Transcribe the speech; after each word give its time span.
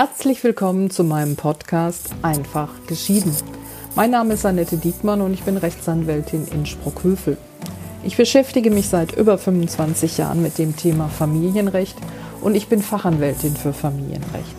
Herzlich 0.00 0.44
willkommen 0.44 0.90
zu 0.90 1.02
meinem 1.02 1.34
Podcast 1.34 2.10
Einfach 2.22 2.70
geschieden. 2.86 3.34
Mein 3.96 4.12
Name 4.12 4.34
ist 4.34 4.46
Annette 4.46 4.76
Diekmann 4.76 5.20
und 5.20 5.34
ich 5.34 5.42
bin 5.42 5.56
Rechtsanwältin 5.56 6.46
in 6.54 6.66
Sprockhövel. 6.66 7.36
Ich 8.04 8.16
beschäftige 8.16 8.70
mich 8.70 8.88
seit 8.88 9.10
über 9.16 9.38
25 9.38 10.18
Jahren 10.18 10.40
mit 10.40 10.56
dem 10.56 10.76
Thema 10.76 11.08
Familienrecht 11.08 11.96
und 12.42 12.54
ich 12.54 12.68
bin 12.68 12.80
Fachanwältin 12.80 13.56
für 13.56 13.72
Familienrecht. 13.72 14.54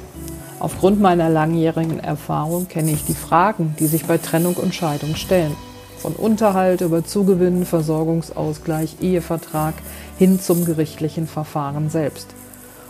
Aufgrund 0.60 1.00
meiner 1.00 1.30
langjährigen 1.30 2.02
Erfahrung 2.02 2.68
kenne 2.68 2.92
ich 2.92 3.06
die 3.06 3.14
Fragen, 3.14 3.78
die 3.80 3.88
sich 3.88 4.04
bei 4.04 4.18
Trennung 4.18 4.56
und 4.56 4.76
Scheidung 4.76 5.16
stellen. 5.16 5.56
Von 6.00 6.16
Unterhalt 6.18 6.82
über 6.82 7.06
Zugewinn, 7.06 7.66
Versorgungsausgleich, 7.66 8.98
Ehevertrag 9.00 9.76
hin 10.18 10.38
zum 10.42 10.66
gerichtlichen 10.66 11.28
Verfahren 11.28 11.90
selbst. 11.90 12.28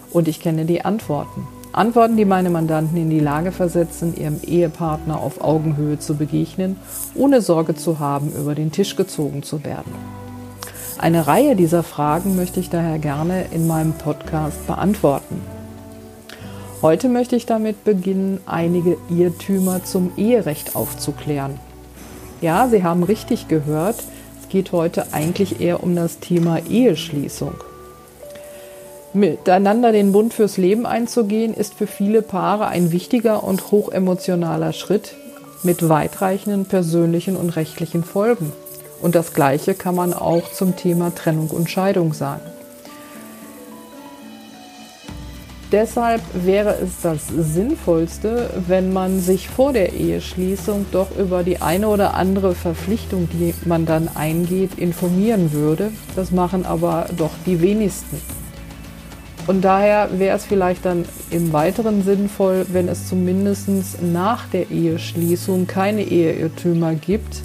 Und 0.09 0.27
ich 0.27 0.39
kenne 0.39 0.65
die 0.65 0.83
Antworten. 0.83 1.47
Antworten, 1.79 2.17
die 2.17 2.25
meine 2.25 2.49
Mandanten 2.49 2.97
in 2.97 3.09
die 3.09 3.21
Lage 3.21 3.53
versetzen, 3.53 4.13
ihrem 4.13 4.41
Ehepartner 4.45 5.21
auf 5.21 5.39
Augenhöhe 5.39 5.97
zu 5.97 6.15
begegnen, 6.15 6.75
ohne 7.15 7.39
Sorge 7.39 7.73
zu 7.73 7.99
haben, 7.99 8.33
über 8.33 8.53
den 8.53 8.73
Tisch 8.73 8.97
gezogen 8.97 9.43
zu 9.43 9.63
werden. 9.63 9.93
Eine 10.97 11.25
Reihe 11.25 11.55
dieser 11.55 11.83
Fragen 11.83 12.35
möchte 12.35 12.59
ich 12.59 12.69
daher 12.69 12.99
gerne 12.99 13.45
in 13.51 13.65
meinem 13.65 13.93
Podcast 13.93 14.67
beantworten. 14.67 15.41
Heute 16.81 17.07
möchte 17.07 17.37
ich 17.37 17.45
damit 17.45 17.85
beginnen, 17.85 18.41
einige 18.45 18.97
Irrtümer 19.09 19.81
zum 19.85 20.11
Eherecht 20.17 20.75
aufzuklären. 20.75 21.61
Ja, 22.41 22.67
Sie 22.67 22.83
haben 22.83 23.03
richtig 23.03 23.47
gehört, 23.47 24.03
es 24.41 24.49
geht 24.49 24.73
heute 24.73 25.13
eigentlich 25.13 25.61
eher 25.61 25.81
um 25.81 25.95
das 25.95 26.19
Thema 26.19 26.59
Eheschließung. 26.59 27.53
Miteinander 29.13 29.91
den 29.91 30.11
Bund 30.11 30.35
fürs 30.35 30.57
Leben 30.57 30.85
einzugehen, 30.85 31.55
ist 31.55 31.73
für 31.73 31.87
viele 31.87 32.21
Paare 32.21 32.67
ein 32.67 32.91
wichtiger 32.91 33.43
und 33.43 33.71
hochemotionaler 33.71 34.71
Schritt 34.71 35.15
mit 35.63 35.89
weitreichenden 35.89 36.65
persönlichen 36.65 37.35
und 37.35 37.55
rechtlichen 37.55 38.03
Folgen. 38.03 38.53
Und 39.01 39.15
das 39.15 39.33
Gleiche 39.33 39.73
kann 39.73 39.95
man 39.95 40.13
auch 40.13 40.51
zum 40.51 40.75
Thema 40.75 41.13
Trennung 41.15 41.49
und 41.49 41.71
Scheidung 41.71 42.13
sagen. 42.13 42.41
Deshalb 45.71 46.21
wäre 46.33 46.75
es 46.83 47.01
das 47.01 47.27
Sinnvollste, 47.27 48.49
wenn 48.67 48.91
man 48.91 49.19
sich 49.19 49.49
vor 49.49 49.73
der 49.73 49.93
Eheschließung 49.93 50.87
doch 50.91 51.15
über 51.17 51.43
die 51.43 51.61
eine 51.61 51.89
oder 51.89 52.15
andere 52.15 52.53
Verpflichtung, 52.53 53.29
die 53.31 53.53
man 53.65 53.85
dann 53.85 54.07
eingeht, 54.15 54.77
informieren 54.77 55.51
würde. 55.51 55.91
Das 56.15 56.31
machen 56.31 56.65
aber 56.65 57.07
doch 57.15 57.31
die 57.45 57.61
wenigsten. 57.61 58.38
Und 59.47 59.61
daher 59.61 60.19
wäre 60.19 60.37
es 60.37 60.45
vielleicht 60.45 60.85
dann 60.85 61.05
im 61.31 61.53
weiteren 61.53 62.03
sinnvoll, 62.03 62.65
wenn 62.71 62.87
es 62.87 63.07
zumindest 63.07 63.67
nach 64.01 64.45
der 64.47 64.69
Eheschließung 64.69 65.65
keine 65.65 66.03
Eheirrtümer 66.03 66.93
gibt, 66.93 67.41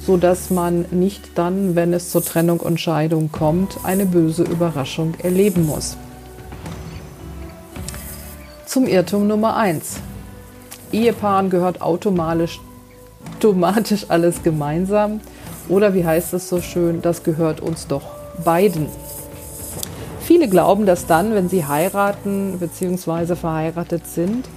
sodass 0.00 0.50
man 0.50 0.84
nicht 0.90 1.36
dann, 1.36 1.74
wenn 1.74 1.92
es 1.92 2.10
zur 2.10 2.24
Trennung 2.24 2.60
und 2.60 2.80
Scheidung 2.80 3.32
kommt, 3.32 3.78
eine 3.82 4.06
böse 4.06 4.44
Überraschung 4.44 5.14
erleben 5.22 5.66
muss. 5.66 5.96
Zum 8.66 8.86
Irrtum 8.86 9.26
Nummer 9.26 9.56
1. 9.56 10.00
Ehepaaren 10.92 11.50
gehört 11.50 11.80
automatisch, 11.80 12.60
automatisch 13.36 14.06
alles 14.08 14.42
gemeinsam 14.42 15.20
oder 15.68 15.94
wie 15.94 16.04
heißt 16.04 16.34
es 16.34 16.48
so 16.48 16.60
schön, 16.60 17.00
das 17.00 17.22
gehört 17.22 17.60
uns 17.60 17.86
doch 17.86 18.02
beiden. 18.44 18.86
Viele 20.24 20.48
glauben, 20.48 20.86
dass 20.86 21.06
dann, 21.06 21.34
wenn 21.34 21.50
sie 21.50 21.66
heiraten 21.66 22.58
bzw. 22.58 23.36
verheiratet 23.36 24.06
sind, 24.06 24.48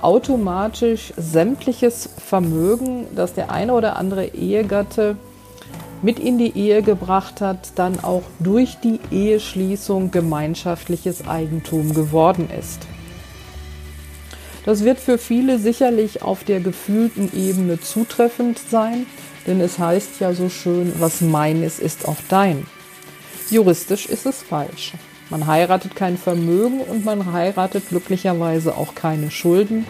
automatisch 0.00 1.12
sämtliches 1.16 2.08
Vermögen, 2.24 3.08
das 3.16 3.34
der 3.34 3.50
eine 3.50 3.74
oder 3.74 3.96
andere 3.96 4.26
Ehegatte 4.26 5.16
mit 6.00 6.20
in 6.20 6.38
die 6.38 6.56
Ehe 6.56 6.82
gebracht 6.82 7.40
hat, 7.40 7.72
dann 7.74 7.98
auch 7.98 8.22
durch 8.38 8.76
die 8.84 9.00
Eheschließung 9.10 10.12
gemeinschaftliches 10.12 11.26
Eigentum 11.26 11.92
geworden 11.92 12.48
ist. 12.56 12.86
Das 14.64 14.84
wird 14.84 15.00
für 15.00 15.18
viele 15.18 15.58
sicherlich 15.58 16.22
auf 16.22 16.44
der 16.44 16.60
gefühlten 16.60 17.32
Ebene 17.34 17.80
zutreffend 17.80 18.60
sein, 18.70 19.06
denn 19.48 19.60
es 19.60 19.76
heißt 19.76 20.20
ja 20.20 20.34
so 20.34 20.48
schön, 20.48 20.92
was 21.00 21.20
meines 21.20 21.80
ist 21.80 22.06
auch 22.06 22.18
dein. 22.28 22.64
Juristisch 23.50 24.06
ist 24.06 24.26
es 24.26 24.42
falsch. 24.42 24.92
Man 25.30 25.46
heiratet 25.46 25.94
kein 25.94 26.18
Vermögen 26.18 26.80
und 26.80 27.04
man 27.04 27.32
heiratet 27.32 27.88
glücklicherweise 27.88 28.76
auch 28.76 28.96
keine 28.96 29.30
Schulden, 29.30 29.86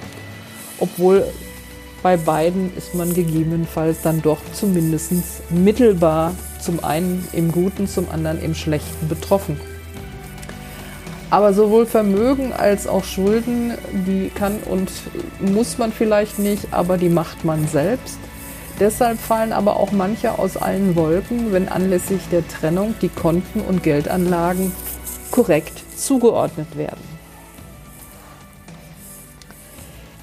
obwohl 0.78 1.24
bei 2.02 2.18
beiden 2.18 2.76
ist 2.76 2.94
man 2.94 3.14
gegebenenfalls 3.14 4.02
dann 4.02 4.20
doch 4.20 4.38
zumindest 4.52 5.12
mittelbar 5.50 6.34
zum 6.60 6.84
einen 6.84 7.26
im 7.32 7.52
Guten, 7.52 7.88
zum 7.88 8.10
anderen 8.10 8.42
im 8.42 8.54
Schlechten 8.54 9.08
betroffen. 9.08 9.58
Aber 11.30 11.54
sowohl 11.54 11.86
Vermögen 11.86 12.52
als 12.52 12.86
auch 12.86 13.04
Schulden, 13.04 13.72
die 14.06 14.30
kann 14.34 14.58
und 14.68 14.90
muss 15.40 15.78
man 15.78 15.90
vielleicht 15.90 16.38
nicht, 16.38 16.72
aber 16.72 16.98
die 16.98 17.08
macht 17.08 17.46
man 17.46 17.66
selbst. 17.66 18.18
Deshalb 18.78 19.18
fallen 19.18 19.52
aber 19.52 19.76
auch 19.76 19.92
manche 19.92 20.38
aus 20.38 20.56
allen 20.56 20.96
Wolken, 20.96 21.52
wenn 21.52 21.68
anlässlich 21.68 22.22
der 22.30 22.46
Trennung 22.46 22.94
die 23.00 23.10
Konten 23.10 23.60
und 23.60 23.82
Geldanlagen 23.82 24.72
korrekt 25.30 25.84
zugeordnet 25.96 26.76
werden. 26.76 27.00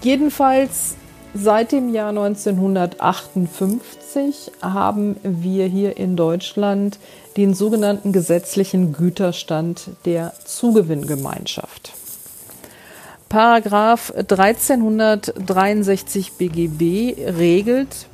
Jedenfalls 0.01 0.95
seit 1.33 1.71
dem 1.71 1.93
Jahr 1.93 2.09
1958 2.09 4.51
haben 4.61 5.15
wir 5.23 5.67
hier 5.67 5.95
in 5.97 6.15
Deutschland 6.15 6.99
den 7.35 7.53
sogenannten 7.53 8.11
gesetzlichen 8.11 8.93
Güterstand 8.93 9.91
der 10.05 10.33
Zugewinngemeinschaft. 10.45 11.93
Paragraph 13.29 14.13
1363 14.15 16.33
BGB 16.33 17.15
regelt, 17.37 18.07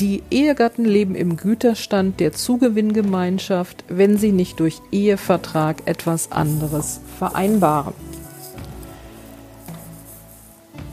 die 0.00 0.22
Ehegatten 0.30 0.84
leben 0.84 1.14
im 1.14 1.36
Güterstand 1.36 2.18
der 2.18 2.32
Zugewinngemeinschaft, 2.32 3.84
wenn 3.88 4.16
sie 4.16 4.32
nicht 4.32 4.58
durch 4.60 4.80
Ehevertrag 4.90 5.82
etwas 5.86 6.32
anderes 6.32 7.00
vereinbaren. 7.18 7.94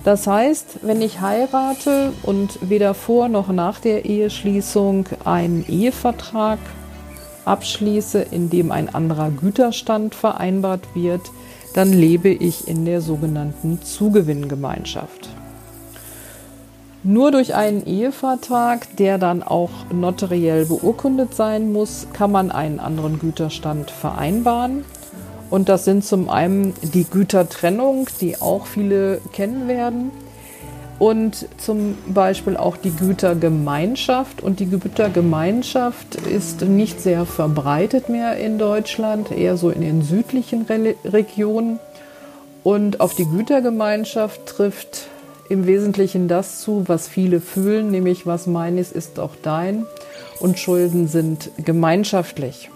Das 0.03 0.25
heißt, 0.25 0.79
wenn 0.81 1.01
ich 1.01 1.21
heirate 1.21 2.11
und 2.23 2.57
weder 2.67 2.93
vor 2.93 3.27
noch 3.27 3.49
nach 3.49 3.79
der 3.79 4.05
Eheschließung 4.05 5.05
einen 5.25 5.63
Ehevertrag 5.67 6.59
abschließe, 7.45 8.19
in 8.19 8.49
dem 8.49 8.71
ein 8.71 8.93
anderer 8.93 9.29
Güterstand 9.29 10.15
vereinbart 10.15 10.95
wird, 10.95 11.21
dann 11.73 11.93
lebe 11.93 12.29
ich 12.29 12.67
in 12.67 12.85
der 12.85 13.01
sogenannten 13.01 13.81
Zugewinngemeinschaft. 13.81 15.20
Nur 17.03 17.31
durch 17.31 17.55
einen 17.55 17.85
Ehevertrag, 17.87 18.95
der 18.97 19.17
dann 19.17 19.41
auch 19.41 19.71
notariell 19.91 20.65
beurkundet 20.65 21.33
sein 21.33 21.71
muss, 21.71 22.07
kann 22.13 22.31
man 22.31 22.51
einen 22.51 22.79
anderen 22.79 23.17
Güterstand 23.17 23.89
vereinbaren. 23.89 24.85
Und 25.49 25.67
das 25.67 25.83
sind 25.83 26.05
zum 26.05 26.29
einen 26.29 26.73
die 26.81 27.05
Gütertrennung, 27.05 28.07
die 28.21 28.39
auch 28.39 28.67
viele 28.67 29.19
kennen 29.33 29.67
werden. 29.67 30.11
Und 30.99 31.47
zum 31.57 31.97
Beispiel 32.05 32.55
auch 32.55 32.77
die 32.77 32.91
Gütergemeinschaft. 32.91 34.43
Und 34.43 34.59
die 34.59 34.67
Gütergemeinschaft 34.67 36.13
ist 36.15 36.61
nicht 36.61 37.01
sehr 37.01 37.25
verbreitet 37.25 38.09
mehr 38.09 38.37
in 38.37 38.59
Deutschland, 38.59 39.31
eher 39.31 39.57
so 39.57 39.71
in 39.71 39.81
den 39.81 40.03
südlichen 40.03 40.67
Re 40.67 40.93
Regionen. 41.03 41.79
Und 42.63 43.01
auf 43.01 43.15
die 43.15 43.25
Gütergemeinschaft 43.25 44.45
trifft 44.45 45.07
im 45.51 45.67
Wesentlichen 45.67 46.29
das 46.29 46.61
zu, 46.61 46.85
was 46.87 47.09
viele 47.09 47.41
fühlen, 47.41 47.91
nämlich 47.91 48.25
was 48.25 48.47
meines 48.47 48.91
ist 48.91 49.19
auch 49.19 49.35
dein 49.43 49.85
und 50.39 50.57
Schulden 50.57 51.09
sind 51.09 51.51
gemeinschaftlich. 51.57 52.69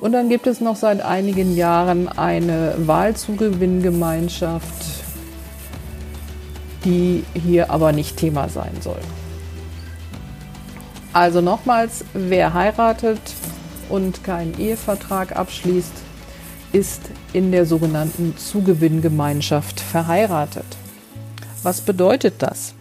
Und 0.00 0.10
dann 0.12 0.28
gibt 0.28 0.48
es 0.48 0.60
noch 0.60 0.74
seit 0.74 1.00
einigen 1.02 1.56
Jahren 1.56 2.08
eine 2.08 2.74
Wahlzugewinngemeinschaft, 2.78 4.66
die 6.84 7.22
hier 7.32 7.70
aber 7.70 7.92
nicht 7.92 8.16
Thema 8.16 8.48
sein 8.48 8.74
soll. 8.80 9.00
Also 11.12 11.40
nochmals, 11.40 12.04
wer 12.12 12.54
heiratet 12.54 13.20
und 13.88 14.24
keinen 14.24 14.58
Ehevertrag 14.58 15.36
abschließt, 15.36 15.92
ist 16.72 17.02
in 17.32 17.52
der 17.52 17.66
sogenannten 17.66 18.36
Zugewinngemeinschaft 18.36 19.78
verheiratet. 19.78 20.66
Was 21.64 21.80
bedeutet 21.80 22.34
das? 22.40 22.74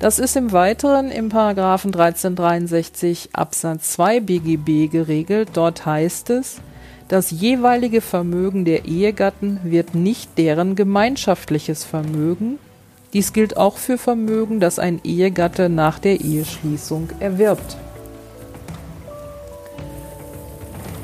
Das 0.00 0.18
ist 0.18 0.36
im 0.36 0.50
Weiteren 0.50 1.12
im 1.12 1.28
Paragraphen 1.28 1.94
1363 1.94 3.30
Absatz 3.32 3.92
2 3.92 4.18
BGB 4.20 4.90
geregelt. 4.90 5.50
Dort 5.54 5.86
heißt 5.86 6.30
es, 6.30 6.56
Das 7.06 7.30
jeweilige 7.30 8.00
Vermögen 8.00 8.64
der 8.64 8.84
Ehegatten 8.84 9.60
wird 9.62 9.94
nicht 9.94 10.36
deren 10.38 10.74
gemeinschaftliches 10.74 11.84
Vermögen. 11.84 12.58
Dies 13.12 13.32
gilt 13.32 13.56
auch 13.56 13.76
für 13.76 13.96
Vermögen, 13.96 14.58
das 14.58 14.80
ein 14.80 15.00
Ehegatte 15.04 15.68
nach 15.68 16.00
der 16.00 16.20
Eheschließung 16.20 17.10
erwirbt. 17.20 17.76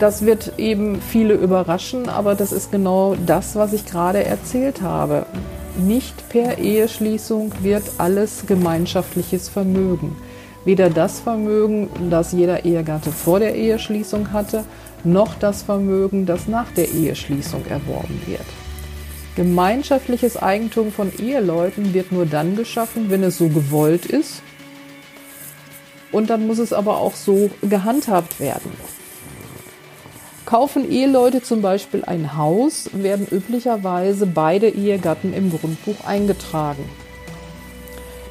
Das 0.00 0.26
wird 0.26 0.54
eben 0.58 1.00
viele 1.00 1.34
überraschen, 1.34 2.08
aber 2.08 2.34
das 2.34 2.50
ist 2.50 2.72
genau 2.72 3.14
das, 3.24 3.54
was 3.54 3.72
ich 3.72 3.86
gerade 3.86 4.24
erzählt 4.24 4.82
habe. 4.82 5.24
Nicht 5.78 6.28
per 6.28 6.58
Eheschließung 6.58 7.50
wird 7.62 7.84
alles 7.96 8.44
gemeinschaftliches 8.46 9.48
Vermögen. 9.48 10.14
Weder 10.66 10.90
das 10.90 11.20
Vermögen, 11.20 11.88
das 12.10 12.32
jeder 12.32 12.66
Ehegatte 12.66 13.10
vor 13.10 13.40
der 13.40 13.54
Eheschließung 13.54 14.32
hatte, 14.32 14.64
noch 15.02 15.34
das 15.34 15.62
Vermögen, 15.62 16.26
das 16.26 16.46
nach 16.46 16.70
der 16.72 16.90
Eheschließung 16.90 17.64
erworben 17.66 18.20
wird. 18.26 18.44
Gemeinschaftliches 19.34 20.36
Eigentum 20.36 20.92
von 20.92 21.10
Eheleuten 21.18 21.94
wird 21.94 22.12
nur 22.12 22.26
dann 22.26 22.54
geschaffen, 22.54 23.08
wenn 23.08 23.22
es 23.22 23.38
so 23.38 23.48
gewollt 23.48 24.04
ist. 24.04 24.42
Und 26.12 26.28
dann 26.28 26.46
muss 26.46 26.58
es 26.58 26.74
aber 26.74 26.98
auch 26.98 27.14
so 27.14 27.50
gehandhabt 27.62 28.38
werden. 28.40 28.70
Kaufen 30.52 30.90
Eheleute 30.92 31.40
zum 31.40 31.62
Beispiel 31.62 32.04
ein 32.04 32.36
Haus, 32.36 32.90
werden 32.92 33.26
üblicherweise 33.26 34.26
beide 34.26 34.68
Ehegatten 34.68 35.32
im 35.32 35.50
Grundbuch 35.50 36.04
eingetragen. 36.04 36.84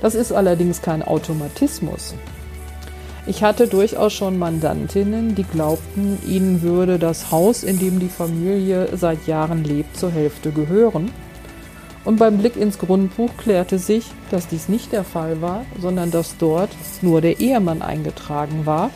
Das 0.01 0.13
ist 0.13 0.31
allerdings 0.31 0.83
kein 0.83 1.01
Automatismus. 1.01 2.13
Ich 3.25 3.41
hatte 3.41 3.67
durchaus 3.67 4.13
schon 4.13 4.37
Mandantinnen, 4.37 5.33
die 5.33 5.45
glaubten, 5.45 6.19
ihnen 6.23 6.61
würde 6.61 6.99
das 6.99 7.31
Haus, 7.31 7.63
in 7.63 7.79
dem 7.79 7.99
die 7.99 8.07
Familie 8.07 8.95
seit 8.95 9.25
Jahren 9.25 9.63
lebt, 9.63 9.97
zur 9.97 10.11
Hälfte 10.11 10.51
gehören. 10.51 11.09
Und 12.05 12.17
beim 12.17 12.37
Blick 12.37 12.55
ins 12.55 12.77
Grundbuch 12.77 13.31
klärte 13.35 13.79
sich, 13.79 14.05
dass 14.29 14.47
dies 14.47 14.69
nicht 14.69 14.91
der 14.91 15.05
Fall 15.05 15.41
war, 15.41 15.65
sondern 15.79 16.11
dass 16.11 16.37
dort 16.37 16.69
nur 17.01 17.19
der 17.19 17.39
Ehemann 17.39 17.81
eingetragen 17.81 18.67
war 18.67 18.91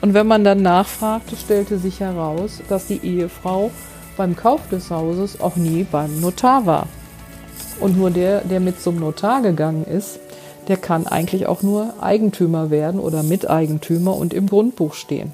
und 0.00 0.14
wenn 0.14 0.26
man 0.26 0.44
dann 0.44 0.62
nachfragte, 0.62 1.36
stellte 1.36 1.78
sich 1.78 2.00
heraus, 2.00 2.62
dass 2.68 2.86
die 2.86 3.00
Ehefrau 3.04 3.70
beim 4.16 4.36
Kauf 4.36 4.60
des 4.70 4.90
Hauses 4.90 5.40
auch 5.40 5.56
nie 5.56 5.84
beim 5.84 6.20
Notar 6.20 6.66
war. 6.66 6.86
Und 7.80 7.96
nur 7.96 8.10
der, 8.10 8.42
der 8.42 8.60
mit 8.60 8.80
zum 8.80 8.96
Notar 8.96 9.42
gegangen 9.42 9.84
ist, 9.84 10.18
der 10.68 10.76
kann 10.76 11.06
eigentlich 11.06 11.46
auch 11.46 11.62
nur 11.62 11.94
Eigentümer 12.00 12.70
werden 12.70 13.00
oder 13.00 13.22
Miteigentümer 13.22 14.16
und 14.16 14.34
im 14.34 14.46
Grundbuch 14.46 14.94
stehen. 14.94 15.32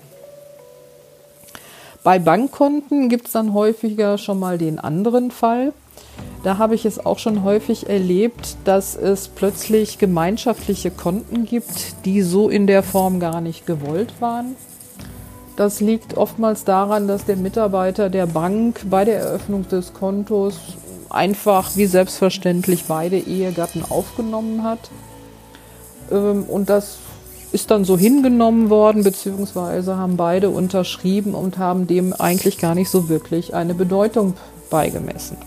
Bei 2.02 2.18
Bankkonten 2.20 3.08
gibt 3.08 3.26
es 3.26 3.32
dann 3.32 3.52
häufiger 3.52 4.18
schon 4.18 4.38
mal 4.38 4.58
den 4.58 4.78
anderen 4.78 5.32
Fall. 5.32 5.72
Da 6.46 6.58
habe 6.58 6.76
ich 6.76 6.86
es 6.86 7.04
auch 7.04 7.18
schon 7.18 7.42
häufig 7.42 7.88
erlebt, 7.88 8.56
dass 8.64 8.94
es 8.94 9.26
plötzlich 9.26 9.98
gemeinschaftliche 9.98 10.92
Konten 10.92 11.44
gibt, 11.44 12.04
die 12.04 12.22
so 12.22 12.48
in 12.48 12.68
der 12.68 12.84
Form 12.84 13.18
gar 13.18 13.40
nicht 13.40 13.66
gewollt 13.66 14.14
waren. 14.20 14.54
Das 15.56 15.80
liegt 15.80 16.16
oftmals 16.16 16.62
daran, 16.62 17.08
dass 17.08 17.24
der 17.24 17.34
Mitarbeiter 17.34 18.10
der 18.10 18.26
Bank 18.26 18.82
bei 18.88 19.04
der 19.04 19.18
Eröffnung 19.18 19.66
des 19.66 19.92
Kontos 19.92 20.60
einfach 21.10 21.74
wie 21.74 21.86
selbstverständlich 21.86 22.84
beide 22.84 23.18
Ehegatten 23.18 23.82
aufgenommen 23.82 24.62
hat. 24.62 24.88
Ähm, 26.12 26.44
und 26.44 26.70
das 26.70 26.98
ist 27.50 27.72
dann 27.72 27.84
so 27.84 27.98
hingenommen 27.98 28.70
worden, 28.70 29.02
beziehungsweise 29.02 29.96
haben 29.96 30.16
beide 30.16 30.50
unterschrieben 30.50 31.34
und 31.34 31.58
haben 31.58 31.88
dem 31.88 32.12
eigentlich 32.12 32.58
gar 32.58 32.76
nicht 32.76 32.88
so 32.88 33.08
wirklich 33.08 33.52
eine 33.52 33.74
Bedeutung 33.74 34.34
beigemessen. 34.70 35.38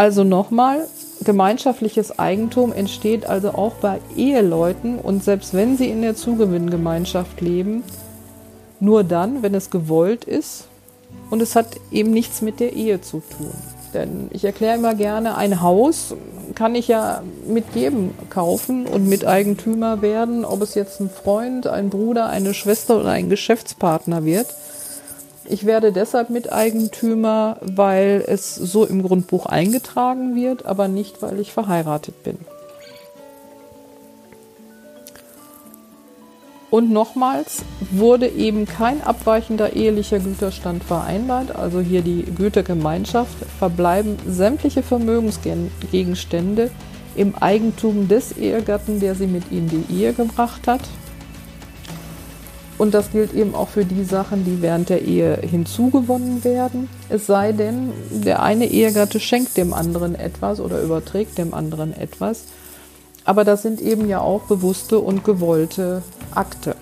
Also 0.00 0.24
nochmal, 0.24 0.86
gemeinschaftliches 1.24 2.18
Eigentum 2.18 2.72
entsteht 2.72 3.26
also 3.26 3.50
auch 3.50 3.74
bei 3.82 4.00
Eheleuten 4.16 4.98
und 4.98 5.22
selbst 5.22 5.52
wenn 5.52 5.76
sie 5.76 5.90
in 5.90 6.00
der 6.00 6.16
Zugewinngemeinschaft 6.16 7.42
leben, 7.42 7.82
nur 8.80 9.04
dann, 9.04 9.42
wenn 9.42 9.54
es 9.54 9.68
gewollt 9.68 10.24
ist 10.24 10.68
und 11.28 11.42
es 11.42 11.54
hat 11.54 11.66
eben 11.90 12.12
nichts 12.12 12.40
mit 12.40 12.60
der 12.60 12.72
Ehe 12.72 13.02
zu 13.02 13.20
tun. 13.36 13.52
Denn 13.92 14.30
ich 14.30 14.42
erkläre 14.42 14.78
immer 14.78 14.94
gerne, 14.94 15.36
ein 15.36 15.60
Haus 15.60 16.14
kann 16.54 16.74
ich 16.74 16.88
ja 16.88 17.22
mit 17.46 17.66
jedem 17.74 18.12
kaufen 18.30 18.86
und 18.86 19.06
Miteigentümer 19.06 20.00
werden, 20.00 20.46
ob 20.46 20.62
es 20.62 20.74
jetzt 20.74 21.00
ein 21.00 21.10
Freund, 21.10 21.66
ein 21.66 21.90
Bruder, 21.90 22.30
eine 22.30 22.54
Schwester 22.54 23.00
oder 23.00 23.10
ein 23.10 23.28
Geschäftspartner 23.28 24.24
wird. 24.24 24.46
Ich 25.50 25.66
werde 25.66 25.90
deshalb 25.90 26.30
Miteigentümer, 26.30 27.56
weil 27.60 28.24
es 28.24 28.54
so 28.54 28.84
im 28.84 29.02
Grundbuch 29.02 29.46
eingetragen 29.46 30.36
wird, 30.36 30.64
aber 30.64 30.86
nicht, 30.86 31.22
weil 31.22 31.40
ich 31.40 31.52
verheiratet 31.52 32.22
bin. 32.22 32.38
Und 36.70 36.92
nochmals 36.92 37.64
wurde 37.90 38.28
eben 38.28 38.64
kein 38.64 39.02
abweichender 39.02 39.72
ehelicher 39.74 40.20
Güterstand 40.20 40.84
vereinbart, 40.84 41.56
also 41.56 41.80
hier 41.80 42.02
die 42.02 42.22
Gütergemeinschaft, 42.22 43.34
verbleiben 43.58 44.18
sämtliche 44.28 44.84
Vermögensgegenstände 44.84 46.70
im 47.16 47.34
Eigentum 47.34 48.06
des 48.06 48.38
Ehegatten, 48.38 49.00
der 49.00 49.16
sie 49.16 49.26
mit 49.26 49.50
in 49.50 49.68
die 49.68 49.92
Ehe 49.92 50.12
gebracht 50.12 50.68
hat. 50.68 50.82
Und 52.80 52.94
das 52.94 53.12
gilt 53.12 53.34
eben 53.34 53.54
auch 53.54 53.68
für 53.68 53.84
die 53.84 54.04
Sachen, 54.04 54.46
die 54.46 54.62
während 54.62 54.88
der 54.88 55.02
Ehe 55.02 55.36
hinzugewonnen 55.36 56.44
werden. 56.44 56.88
Es 57.10 57.26
sei 57.26 57.52
denn, 57.52 57.92
der 58.08 58.42
eine 58.42 58.68
Ehegatte 58.68 59.20
schenkt 59.20 59.58
dem 59.58 59.74
anderen 59.74 60.14
etwas 60.14 60.60
oder 60.60 60.80
überträgt 60.80 61.36
dem 61.36 61.52
anderen 61.52 61.94
etwas. 61.94 62.44
Aber 63.26 63.44
das 63.44 63.60
sind 63.60 63.82
eben 63.82 64.08
ja 64.08 64.22
auch 64.22 64.44
bewusste 64.44 64.98
und 64.98 65.24
gewollte 65.24 66.02
Akte. 66.34 66.74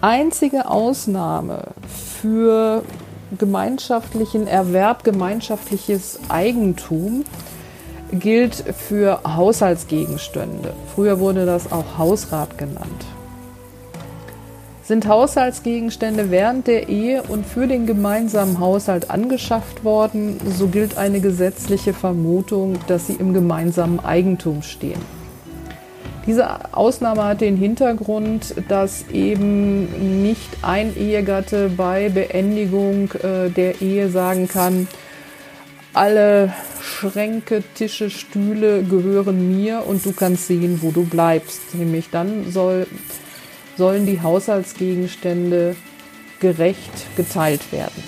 Einzige 0.00 0.68
Ausnahme 0.68 1.68
für 2.20 2.82
gemeinschaftlichen 3.38 4.48
Erwerb, 4.48 5.04
gemeinschaftliches 5.04 6.18
Eigentum 6.28 7.22
gilt 8.10 8.56
für 8.56 9.20
Haushaltsgegenstände. 9.24 10.72
Früher 10.92 11.20
wurde 11.20 11.46
das 11.46 11.70
auch 11.70 11.98
Hausrat 11.98 12.58
genannt 12.58 13.11
sind 14.82 15.06
Haushaltsgegenstände 15.06 16.30
während 16.30 16.66
der 16.66 16.88
Ehe 16.88 17.22
und 17.22 17.46
für 17.46 17.66
den 17.66 17.86
gemeinsamen 17.86 18.58
Haushalt 18.58 19.10
angeschafft 19.10 19.84
worden, 19.84 20.38
so 20.56 20.66
gilt 20.66 20.98
eine 20.98 21.20
gesetzliche 21.20 21.94
Vermutung, 21.94 22.78
dass 22.88 23.06
sie 23.06 23.14
im 23.14 23.32
gemeinsamen 23.32 24.00
Eigentum 24.00 24.62
stehen. 24.62 25.00
Diese 26.26 26.72
Ausnahme 26.72 27.24
hat 27.24 27.40
den 27.40 27.56
Hintergrund, 27.56 28.54
dass 28.68 29.08
eben 29.08 30.22
nicht 30.22 30.48
ein 30.62 30.96
Ehegatte 30.96 31.68
bei 31.76 32.10
Beendigung 32.10 33.10
äh, 33.22 33.50
der 33.50 33.82
Ehe 33.82 34.08
sagen 34.08 34.46
kann, 34.46 34.86
alle 35.94 36.52
Schränke, 36.80 37.62
Tische, 37.74 38.08
Stühle 38.08 38.82
gehören 38.84 39.56
mir 39.56 39.84
und 39.86 40.04
du 40.06 40.12
kannst 40.12 40.46
sehen, 40.46 40.78
wo 40.80 40.90
du 40.90 41.04
bleibst. 41.04 41.74
Nämlich 41.74 42.10
dann 42.10 42.50
soll 42.50 42.86
sollen 43.76 44.06
die 44.06 44.20
Haushaltsgegenstände 44.20 45.76
gerecht 46.40 47.16
geteilt 47.16 47.72
werden. 47.72 48.02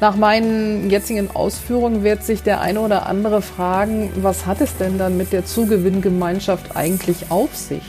Nach 0.00 0.14
meinen 0.14 0.90
jetzigen 0.90 1.28
Ausführungen 1.32 2.04
wird 2.04 2.22
sich 2.22 2.44
der 2.44 2.60
eine 2.60 2.80
oder 2.80 3.06
andere 3.06 3.42
fragen, 3.42 4.12
was 4.22 4.46
hat 4.46 4.60
es 4.60 4.76
denn 4.76 4.96
dann 4.96 5.16
mit 5.16 5.32
der 5.32 5.44
Zugewinngemeinschaft 5.44 6.76
eigentlich 6.76 7.30
auf 7.30 7.56
sich? 7.56 7.82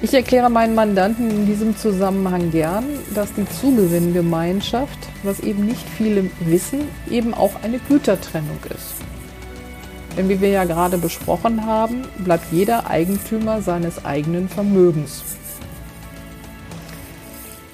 Ich 0.00 0.14
erkläre 0.14 0.50
meinen 0.50 0.74
Mandanten 0.74 1.30
in 1.30 1.46
diesem 1.46 1.76
Zusammenhang 1.76 2.50
gern, 2.50 2.84
dass 3.14 3.32
die 3.34 3.46
Zugewinngemeinschaft, 3.60 4.98
was 5.22 5.40
eben 5.40 5.66
nicht 5.66 5.88
viele 5.96 6.30
wissen, 6.40 6.80
eben 7.10 7.34
auch 7.34 7.62
eine 7.62 7.78
Gütertrennung 7.78 8.58
ist. 8.68 9.13
Denn 10.16 10.28
wie 10.28 10.40
wir 10.40 10.48
ja 10.48 10.64
gerade 10.64 10.98
besprochen 10.98 11.66
haben, 11.66 12.06
bleibt 12.18 12.52
jeder 12.52 12.88
Eigentümer 12.88 13.62
seines 13.62 14.04
eigenen 14.04 14.48
Vermögens. 14.48 15.22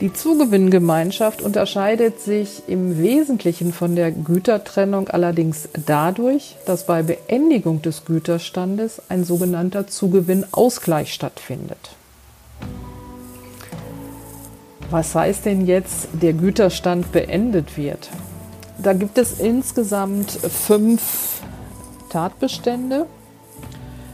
Die 0.00 0.10
Zugewinngemeinschaft 0.10 1.42
unterscheidet 1.42 2.20
sich 2.20 2.62
im 2.66 2.96
Wesentlichen 2.96 3.70
von 3.70 3.96
der 3.96 4.10
Gütertrennung 4.10 5.08
allerdings 5.10 5.68
dadurch, 5.84 6.56
dass 6.64 6.86
bei 6.86 7.02
Beendigung 7.02 7.82
des 7.82 8.06
Güterstandes 8.06 9.02
ein 9.10 9.24
sogenannter 9.24 9.88
Zugewinnausgleich 9.88 11.12
stattfindet. 11.12 11.90
Was 14.88 15.14
heißt 15.14 15.44
denn 15.44 15.66
jetzt, 15.66 16.08
der 16.12 16.32
Güterstand 16.32 17.12
beendet 17.12 17.76
wird? 17.76 18.08
Da 18.78 18.94
gibt 18.94 19.18
es 19.18 19.38
insgesamt 19.38 20.30
fünf 20.30 21.39
Tatbestände. 22.10 23.06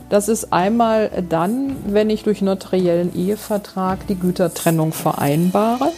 Das 0.08 0.28
ist 0.28 0.52
einmal 0.52 1.10
dann, 1.28 1.76
wenn 1.86 2.10
ich 2.10 2.22
durch 2.22 2.40
notariellen 2.40 3.16
Ehevertrag 3.16 4.06
die 4.06 4.14
Gütertrennung 4.14 4.92
vereinbare. 4.92 5.90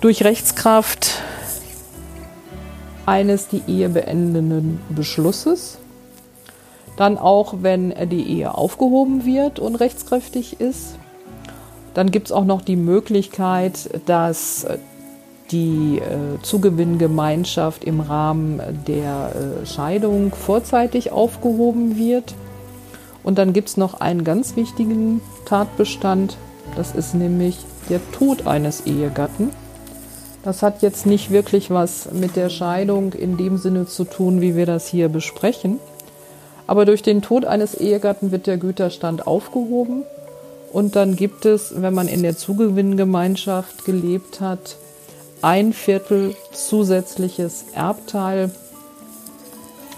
Durch 0.00 0.22
Rechtskraft 0.22 1.20
eines 3.06 3.48
die 3.48 3.62
Ehe 3.66 3.88
beendenden 3.88 4.80
Beschlusses. 4.88 5.78
Dann 6.96 7.18
auch, 7.18 7.56
wenn 7.62 7.92
die 8.08 8.22
Ehe 8.22 8.54
aufgehoben 8.54 9.24
wird 9.24 9.58
und 9.58 9.74
rechtskräftig 9.74 10.60
ist. 10.60 10.96
Dann 11.94 12.10
gibt 12.10 12.28
es 12.28 12.32
auch 12.32 12.44
noch 12.44 12.62
die 12.62 12.76
Möglichkeit, 12.76 13.90
dass 14.06 14.66
die 15.50 15.98
äh, 15.98 16.42
Zugewinngemeinschaft 16.42 17.84
im 17.84 18.00
Rahmen 18.00 18.60
der 18.86 19.32
äh, 19.62 19.66
Scheidung 19.66 20.34
vorzeitig 20.34 21.12
aufgehoben 21.12 21.96
wird. 21.96 22.34
Und 23.22 23.38
dann 23.38 23.52
gibt 23.52 23.68
es 23.68 23.76
noch 23.76 24.00
einen 24.00 24.24
ganz 24.24 24.56
wichtigen 24.56 25.20
Tatbestand, 25.46 26.36
das 26.76 26.94
ist 26.94 27.14
nämlich 27.14 27.58
der 27.88 28.00
Tod 28.12 28.46
eines 28.46 28.86
Ehegatten. 28.86 29.50
Das 30.42 30.62
hat 30.62 30.82
jetzt 30.82 31.06
nicht 31.06 31.30
wirklich 31.30 31.70
was 31.70 32.12
mit 32.12 32.36
der 32.36 32.50
Scheidung 32.50 33.12
in 33.12 33.36
dem 33.36 33.56
Sinne 33.58 33.86
zu 33.86 34.04
tun, 34.04 34.40
wie 34.40 34.54
wir 34.54 34.66
das 34.66 34.86
hier 34.86 35.08
besprechen. 35.08 35.80
Aber 36.66 36.84
durch 36.84 37.02
den 37.02 37.22
Tod 37.22 37.44
eines 37.44 37.74
Ehegatten 37.74 38.30
wird 38.30 38.46
der 38.46 38.56
Güterstand 38.56 39.26
aufgehoben. 39.26 40.04
Und 40.72 40.94
dann 40.96 41.16
gibt 41.16 41.46
es, 41.46 41.80
wenn 41.80 41.94
man 41.94 42.08
in 42.08 42.22
der 42.22 42.36
Zugewinngemeinschaft 42.36 43.84
gelebt 43.84 44.40
hat, 44.40 44.76
ein 45.42 45.72
Viertel 45.72 46.34
zusätzliches 46.52 47.66
Erbteil 47.74 48.50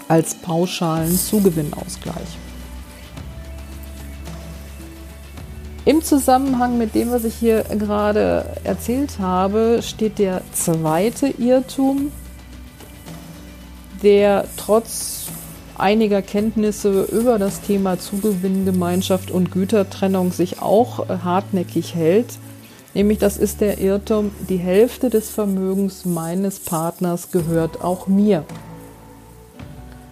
als 0.07 0.35
pauschalen 0.35 1.17
Zugewinnausgleich. 1.17 2.37
Im 5.85 6.03
Zusammenhang 6.03 6.77
mit 6.77 6.93
dem, 6.93 7.09
was 7.09 7.23
ich 7.23 7.35
hier 7.35 7.63
gerade 7.63 8.45
erzählt 8.63 9.17
habe, 9.19 9.79
steht 9.81 10.19
der 10.19 10.41
zweite 10.51 11.27
Irrtum, 11.27 12.11
der 14.03 14.45
trotz 14.57 15.27
einiger 15.77 16.21
Kenntnisse 16.21 17.03
über 17.03 17.39
das 17.39 17.61
Thema 17.61 17.97
Zugewinngemeinschaft 17.97 19.31
und 19.31 19.51
Gütertrennung 19.51 20.31
sich 20.31 20.61
auch 20.61 21.07
hartnäckig 21.07 21.95
hält. 21.95 22.37
Nämlich 22.93 23.19
das 23.19 23.37
ist 23.37 23.61
der 23.61 23.79
Irrtum, 23.79 24.31
die 24.49 24.57
Hälfte 24.57 25.09
des 25.09 25.29
Vermögens 25.29 26.05
meines 26.05 26.59
Partners 26.59 27.31
gehört 27.31 27.83
auch 27.83 28.07
mir. 28.07 28.43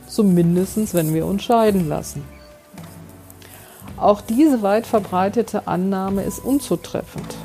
Zumindest 0.07 0.93
wenn 0.93 1.13
wir 1.13 1.25
uns 1.25 1.43
scheiden 1.43 1.89
lassen. 1.89 2.23
Auch 3.97 4.21
diese 4.21 4.61
weit 4.61 4.85
verbreitete 4.85 5.67
Annahme 5.67 6.23
ist 6.23 6.39
unzutreffend. 6.39 7.35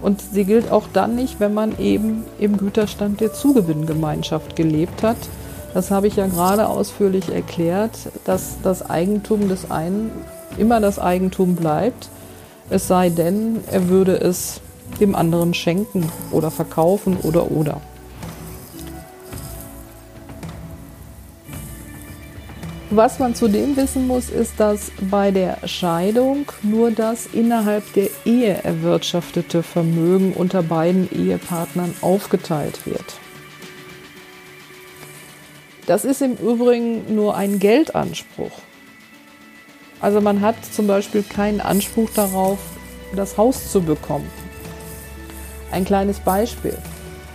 Und 0.00 0.22
sie 0.32 0.44
gilt 0.46 0.72
auch 0.72 0.86
dann 0.90 1.14
nicht, 1.14 1.40
wenn 1.40 1.52
man 1.52 1.78
eben 1.78 2.24
im 2.38 2.56
Güterstand 2.56 3.20
der 3.20 3.34
Zugewinngemeinschaft 3.34 4.56
gelebt 4.56 5.02
hat. 5.02 5.18
Das 5.74 5.90
habe 5.90 6.06
ich 6.06 6.16
ja 6.16 6.26
gerade 6.26 6.68
ausführlich 6.68 7.28
erklärt, 7.28 7.92
dass 8.24 8.56
das 8.62 8.88
Eigentum 8.88 9.48
des 9.50 9.70
einen 9.70 10.10
immer 10.56 10.80
das 10.80 10.98
Eigentum 10.98 11.54
bleibt 11.54 12.08
es 12.70 12.88
sei 12.88 13.10
denn, 13.10 13.60
er 13.70 13.88
würde 13.88 14.16
es 14.16 14.60
dem 15.00 15.14
anderen 15.14 15.54
schenken 15.54 16.10
oder 16.30 16.50
verkaufen 16.50 17.16
oder 17.16 17.50
oder. 17.50 17.80
Was 22.92 23.20
man 23.20 23.36
zudem 23.36 23.76
wissen 23.76 24.08
muss, 24.08 24.30
ist, 24.30 24.58
dass 24.58 24.90
bei 25.10 25.30
der 25.30 25.58
Scheidung 25.68 26.46
nur 26.62 26.90
das 26.90 27.26
innerhalb 27.26 27.92
der 27.92 28.08
Ehe 28.24 28.64
erwirtschaftete 28.64 29.62
Vermögen 29.62 30.32
unter 30.32 30.64
beiden 30.64 31.08
Ehepartnern 31.12 31.94
aufgeteilt 32.00 32.84
wird. 32.86 33.04
Das 35.86 36.04
ist 36.04 36.20
im 36.20 36.34
Übrigen 36.34 37.14
nur 37.14 37.36
ein 37.36 37.60
Geldanspruch. 37.60 38.60
Also 40.00 40.20
man 40.20 40.40
hat 40.40 40.56
zum 40.64 40.86
Beispiel 40.86 41.22
keinen 41.22 41.60
Anspruch 41.60 42.10
darauf, 42.14 42.58
das 43.14 43.36
Haus 43.36 43.70
zu 43.70 43.82
bekommen. 43.82 44.28
Ein 45.70 45.84
kleines 45.84 46.20
Beispiel. 46.20 46.76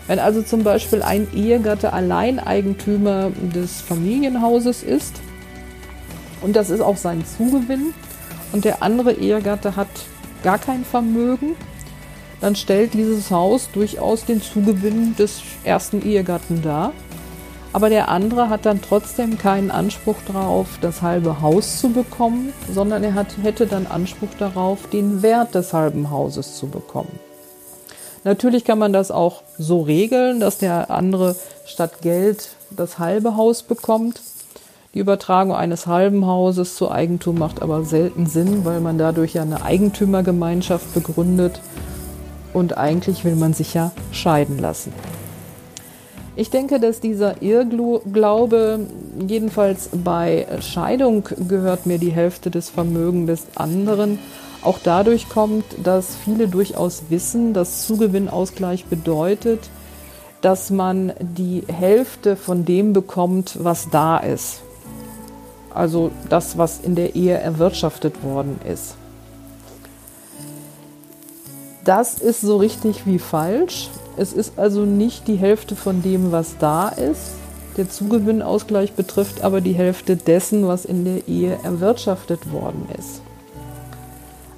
Wenn 0.07 0.19
also 0.19 0.41
zum 0.41 0.63
Beispiel 0.63 1.01
ein 1.01 1.27
Ehegatte 1.33 1.93
Alleineigentümer 1.93 3.31
des 3.53 3.81
Familienhauses 3.81 4.83
ist 4.83 5.15
und 6.41 6.55
das 6.55 6.69
ist 6.69 6.81
auch 6.81 6.97
sein 6.97 7.23
Zugewinn 7.25 7.93
und 8.51 8.65
der 8.65 8.83
andere 8.83 9.13
Ehegatte 9.13 9.75
hat 9.75 9.87
gar 10.43 10.59
kein 10.59 10.85
Vermögen, 10.85 11.55
dann 12.39 12.55
stellt 12.55 12.93
dieses 12.93 13.31
Haus 13.31 13.69
durchaus 13.73 14.25
den 14.25 14.41
Zugewinn 14.41 15.15
des 15.15 15.41
ersten 15.63 16.05
Ehegatten 16.05 16.61
dar 16.61 16.93
aber 17.75 17.89
der 17.89 18.07
andere 18.07 18.47
hat 18.47 18.65
dann 18.65 18.81
trotzdem 18.81 19.37
keinen 19.37 19.69
Anspruch 19.69 20.15
darauf, 20.25 20.79
das 20.79 21.01
halbe 21.01 21.41
Haus 21.41 21.81
zu 21.81 21.89
bekommen, 21.89 22.53
sondern 22.73 23.03
er 23.03 23.15
hat, 23.15 23.35
hätte 23.43 23.67
dann 23.67 23.85
Anspruch 23.85 24.29
darauf, 24.39 24.89
den 24.89 25.21
Wert 25.21 25.55
des 25.55 25.73
halben 25.73 26.09
Hauses 26.09 26.55
zu 26.55 26.67
bekommen. 26.67 27.19
Natürlich 28.23 28.63
kann 28.63 28.79
man 28.79 28.93
das 28.93 29.11
auch 29.11 29.43
so 29.57 29.81
regeln, 29.81 30.39
dass 30.39 30.57
der 30.57 30.89
andere 30.89 31.35
statt 31.65 32.01
Geld 32.01 32.51
das 32.69 32.97
halbe 32.97 33.35
Haus 33.35 33.61
bekommt. 33.61 34.21
Die 34.93 34.99
Übertragung 34.99 35.53
eines 35.53 35.85
halben 35.85 36.25
Hauses 36.25 36.77
zu 36.77 36.89
Eigentum 36.89 37.37
macht 37.37 37.61
aber 37.61 37.83
selten 37.83 38.25
Sinn, 38.25 38.63
weil 38.63 38.79
man 38.79 38.97
dadurch 38.97 39.33
ja 39.33 39.41
eine 39.41 39.63
Eigentümergemeinschaft 39.63 40.93
begründet 40.93 41.59
und 42.53 42.77
eigentlich 42.77 43.25
will 43.25 43.35
man 43.35 43.51
sich 43.51 43.73
ja 43.73 43.91
scheiden 44.13 44.59
lassen. 44.59 44.93
Ich 46.37 46.49
denke, 46.49 46.81
dass 46.81 46.99
dieser 46.99 47.41
Irrglaube, 47.41 48.81
jedenfalls 49.25 49.89
bei 49.93 50.45
Scheidung 50.59 51.23
gehört 51.47 51.85
mir 51.85 51.97
die 51.97 52.11
Hälfte 52.11 52.51
des 52.51 52.69
Vermögens 52.69 53.27
des 53.27 53.45
anderen, 53.55 54.19
auch 54.61 54.79
dadurch 54.83 55.29
kommt, 55.29 55.63
dass 55.81 56.15
viele 56.15 56.47
durchaus 56.47 57.03
wissen, 57.09 57.53
dass 57.53 57.85
Zugewinnausgleich 57.87 58.85
bedeutet, 58.85 59.69
dass 60.41 60.71
man 60.71 61.13
die 61.19 61.63
Hälfte 61.67 62.35
von 62.35 62.65
dem 62.65 62.91
bekommt, 62.91 63.57
was 63.63 63.89
da 63.89 64.17
ist. 64.17 64.61
Also 65.73 66.11
das, 66.29 66.57
was 66.57 66.79
in 66.79 66.95
der 66.95 67.15
Ehe 67.15 67.37
erwirtschaftet 67.37 68.23
worden 68.23 68.59
ist. 68.67 68.95
Das 71.85 72.17
ist 72.17 72.41
so 72.41 72.57
richtig 72.57 73.05
wie 73.05 73.19
falsch. 73.19 73.89
Es 74.17 74.31
ist 74.31 74.57
also 74.57 74.85
nicht 74.85 75.27
die 75.27 75.35
Hälfte 75.35 75.75
von 75.75 76.01
dem, 76.01 76.31
was 76.31 76.57
da 76.57 76.89
ist. 76.89 77.33
Der 77.75 77.89
Zugewinnausgleich 77.89 78.93
betrifft 78.93 79.43
aber 79.43 79.59
die 79.59 79.73
Hälfte 79.73 80.15
dessen, 80.15 80.67
was 80.67 80.85
in 80.85 81.03
der 81.03 81.27
Ehe 81.27 81.59
erwirtschaftet 81.63 82.53
worden 82.53 82.87
ist. 82.97 83.21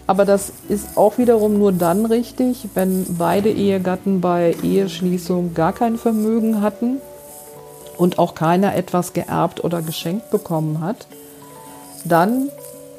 Aber 0.06 0.24
das 0.24 0.54
ist 0.70 0.96
auch 0.96 1.18
wiederum 1.18 1.58
nur 1.58 1.72
dann 1.72 2.06
richtig, 2.06 2.70
wenn 2.76 3.18
beide 3.18 3.50
Ehegatten 3.50 4.22
bei 4.22 4.56
Eheschließung 4.62 5.54
gar 5.54 5.74
kein 5.74 5.98
Vermögen 5.98 6.62
hatten 6.62 7.02
und 7.98 8.20
auch 8.20 8.36
keiner 8.36 8.76
etwas 8.76 9.14
geerbt 9.14 9.64
oder 9.64 9.82
geschenkt 9.82 10.30
bekommen 10.30 10.82
hat. 10.82 11.08
Dann 12.06 12.50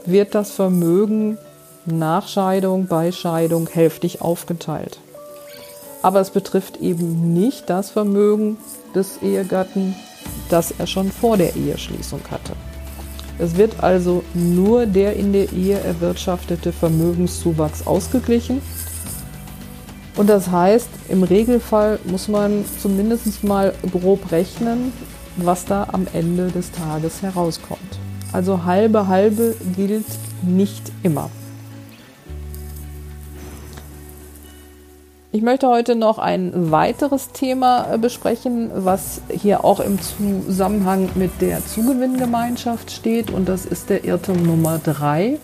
wird 0.05 0.35
das 0.35 0.51
Vermögen 0.51 1.39
nach 1.87 2.27
Scheidung, 2.27 2.89
bei 2.89 3.13
Scheidung 3.13 3.69
hälftig 3.69 4.21
aufgeteilt 4.21 4.99
aber 6.03 6.21
es 6.21 6.31
betrifft 6.31 6.79
eben 6.79 7.33
nicht 7.33 7.69
das 7.69 7.91
Vermögen 7.91 8.57
des 8.95 9.19
Ehegatten, 9.23 9.95
das 10.49 10.73
er 10.79 10.87
schon 10.87 11.11
vor 11.11 11.37
der 11.37 11.57
Eheschließung 11.57 12.21
hatte. 12.31 12.53
Es 13.39 13.57
wird 13.57 13.83
also 13.83 14.25
nur 14.35 14.87
der 14.87 15.15
in 15.15 15.33
der 15.33 15.53
Ehe 15.53 15.79
erwirtschaftete 15.79 16.73
Vermögenszuwachs 16.73 17.87
ausgeglichen. 17.87 18.61
Und 20.17 20.29
das 20.29 20.51
heißt, 20.51 20.89
im 21.09 21.23
Regelfall 21.23 22.01
muss 22.05 22.27
man 22.27 22.65
zumindest 22.83 23.45
mal 23.45 23.73
grob 23.93 24.33
rechnen, 24.33 24.93
was 25.37 25.65
da 25.65 25.87
am 25.93 26.09
Ende 26.13 26.49
des 26.49 26.73
Tages 26.73 27.23
herauskommt. 27.23 27.79
Also 28.33 28.65
halbe 28.65 29.07
halbe 29.07 29.55
gilt 29.77 30.07
nicht 30.43 30.91
immer. 31.05 31.31
Ich 35.39 35.45
möchte 35.45 35.69
heute 35.69 35.95
noch 35.95 36.19
ein 36.19 36.73
weiteres 36.73 37.31
Thema 37.31 37.93
äh, 37.93 37.99
besprechen, 37.99 38.73
was 38.75 39.21
hier 39.31 39.65
auch 39.65 39.79
im 39.79 40.01
Zusammenhang 40.03 41.11
mit 41.15 41.31
der 41.41 41.65
Zugewinngemeinschaft 41.65 42.91
steht 42.91 43.31
und 43.31 43.49
das 43.49 43.65
ist 43.65 43.89
der 43.89 44.03
Irrtum 44.03 44.43
Nummer 44.43 44.81
drei. 44.83 45.39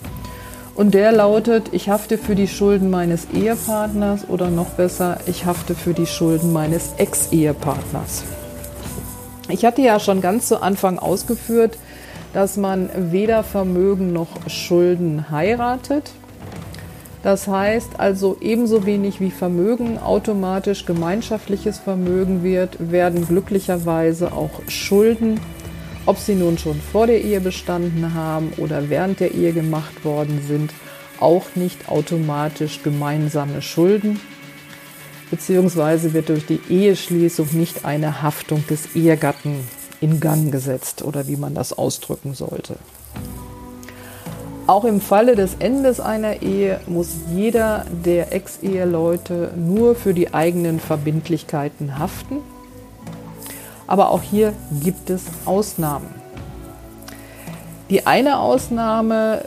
Und 0.74 0.94
der 0.94 1.12
lautet, 1.12 1.68
ich 1.70 1.90
hafte 1.90 2.18
für 2.18 2.34
die 2.34 2.48
Schulden 2.48 2.90
meines 2.90 3.28
Ehepartners 3.32 4.28
oder 4.28 4.50
noch 4.50 4.70
besser, 4.70 5.18
ich 5.26 5.44
hafte 5.44 5.76
für 5.76 5.94
die 5.94 6.06
Schulden 6.06 6.52
meines 6.52 6.94
Ex-Ehepartners. 6.96 8.24
Ich 9.48 9.64
hatte 9.64 9.82
ja 9.82 10.00
schon 10.00 10.20
ganz 10.20 10.48
zu 10.48 10.60
Anfang 10.60 10.98
ausgeführt, 10.98 11.78
dass 12.32 12.56
man 12.56 12.90
weder 12.96 13.44
Vermögen 13.44 14.12
noch 14.12 14.48
Schulden 14.48 15.30
heiratet. 15.30 16.10
Das 17.24 17.48
heißt 17.48 17.98
also 17.98 18.36
ebenso 18.42 18.84
wenig 18.84 19.18
wie 19.18 19.30
Vermögen 19.30 19.98
automatisch 19.98 20.84
gemeinschaftliches 20.84 21.78
Vermögen 21.78 22.44
wird, 22.44 22.92
werden 22.92 23.26
glücklicherweise 23.26 24.30
auch 24.32 24.60
Schulden, 24.68 25.40
ob 26.04 26.18
sie 26.18 26.34
nun 26.34 26.58
schon 26.58 26.78
vor 26.92 27.06
der 27.06 27.24
Ehe 27.24 27.40
bestanden 27.40 28.12
haben 28.12 28.52
oder 28.58 28.90
während 28.90 29.20
der 29.20 29.32
Ehe 29.32 29.54
gemacht 29.54 30.04
worden 30.04 30.42
sind, 30.46 30.74
auch 31.18 31.46
nicht 31.54 31.88
automatisch 31.88 32.82
gemeinsame 32.82 33.62
Schulden, 33.62 34.20
beziehungsweise 35.30 36.12
wird 36.12 36.28
durch 36.28 36.44
die 36.44 36.60
Eheschließung 36.68 37.48
nicht 37.52 37.86
eine 37.86 38.20
Haftung 38.20 38.66
des 38.66 38.94
Ehegatten 38.94 39.66
in 40.02 40.20
Gang 40.20 40.52
gesetzt 40.52 41.00
oder 41.00 41.26
wie 41.26 41.36
man 41.36 41.54
das 41.54 41.72
ausdrücken 41.72 42.34
sollte. 42.34 42.76
Auch 44.66 44.84
im 44.84 45.02
Falle 45.02 45.36
des 45.36 45.56
Endes 45.58 46.00
einer 46.00 46.40
Ehe 46.40 46.80
muss 46.86 47.08
jeder 47.34 47.84
der 48.04 48.32
Ex-Eheleute 48.32 49.52
nur 49.56 49.94
für 49.94 50.14
die 50.14 50.32
eigenen 50.32 50.80
Verbindlichkeiten 50.80 51.98
haften. 51.98 52.38
Aber 53.86 54.10
auch 54.10 54.22
hier 54.22 54.54
gibt 54.82 55.10
es 55.10 55.24
Ausnahmen. 55.44 56.06
Die 57.90 58.06
eine 58.06 58.38
Ausnahme, 58.38 59.42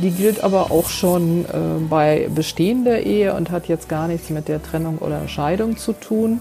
die 0.00 0.12
gilt 0.12 0.44
aber 0.44 0.70
auch 0.70 0.88
schon 0.88 1.44
äh, 1.46 1.48
bei 1.90 2.28
bestehender 2.32 3.00
Ehe 3.00 3.34
und 3.34 3.50
hat 3.50 3.66
jetzt 3.66 3.88
gar 3.88 4.06
nichts 4.06 4.30
mit 4.30 4.46
der 4.46 4.62
Trennung 4.62 4.98
oder 4.98 5.26
Scheidung 5.26 5.76
zu 5.76 5.92
tun. 5.94 6.40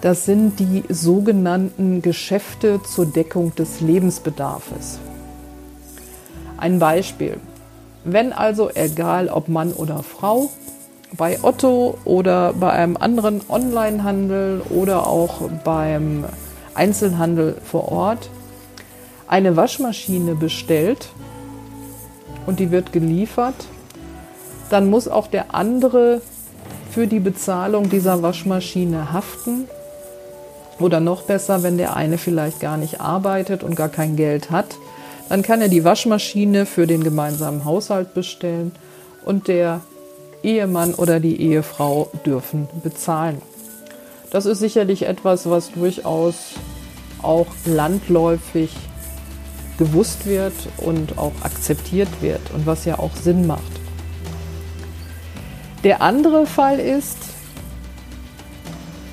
Das 0.00 0.24
sind 0.24 0.60
die 0.60 0.84
sogenannten 0.88 2.02
Geschäfte 2.02 2.80
zur 2.84 3.06
Deckung 3.06 3.52
des 3.56 3.80
Lebensbedarfs. 3.80 5.00
Ein 6.58 6.78
Beispiel. 6.78 7.38
Wenn 8.04 8.32
also, 8.32 8.70
egal 8.74 9.28
ob 9.28 9.48
Mann 9.48 9.72
oder 9.72 10.02
Frau, 10.02 10.50
bei 11.16 11.38
Otto 11.42 11.96
oder 12.04 12.52
bei 12.52 12.70
einem 12.70 12.96
anderen 12.96 13.40
Onlinehandel 13.48 14.60
oder 14.70 15.06
auch 15.06 15.48
beim 15.64 16.24
Einzelhandel 16.74 17.56
vor 17.64 17.90
Ort 17.90 18.28
eine 19.26 19.56
Waschmaschine 19.56 20.34
bestellt 20.34 21.08
und 22.46 22.58
die 22.60 22.70
wird 22.70 22.92
geliefert, 22.92 23.66
dann 24.70 24.90
muss 24.90 25.08
auch 25.08 25.28
der 25.28 25.54
andere 25.54 26.20
für 26.90 27.06
die 27.06 27.20
Bezahlung 27.20 27.88
dieser 27.88 28.22
Waschmaschine 28.22 29.12
haften. 29.12 29.68
Oder 30.80 31.00
noch 31.00 31.22
besser, 31.22 31.62
wenn 31.62 31.76
der 31.76 31.96
eine 31.96 32.18
vielleicht 32.18 32.60
gar 32.60 32.76
nicht 32.76 33.00
arbeitet 33.00 33.62
und 33.64 33.74
gar 33.74 33.88
kein 33.88 34.16
Geld 34.16 34.50
hat, 34.50 34.76
dann 35.28 35.42
kann 35.42 35.60
er 35.60 35.68
die 35.68 35.84
Waschmaschine 35.84 36.66
für 36.66 36.86
den 36.86 37.04
gemeinsamen 37.04 37.64
Haushalt 37.64 38.14
bestellen 38.14 38.72
und 39.24 39.48
der 39.48 39.80
Ehemann 40.42 40.94
oder 40.94 41.20
die 41.20 41.40
Ehefrau 41.40 42.10
dürfen 42.24 42.68
bezahlen. 42.82 43.42
Das 44.30 44.46
ist 44.46 44.58
sicherlich 44.58 45.06
etwas, 45.06 45.48
was 45.48 45.72
durchaus 45.72 46.54
auch 47.22 47.46
landläufig 47.64 48.70
gewusst 49.78 50.26
wird 50.26 50.54
und 50.78 51.18
auch 51.18 51.32
akzeptiert 51.42 52.08
wird 52.20 52.40
und 52.54 52.66
was 52.66 52.84
ja 52.84 52.98
auch 52.98 53.14
Sinn 53.16 53.46
macht. 53.46 53.62
Der 55.84 56.02
andere 56.02 56.46
Fall 56.46 56.80
ist, 56.80 57.18